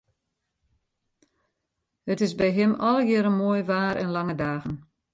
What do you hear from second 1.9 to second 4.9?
It is by him allegearre moai waar en lange dagen.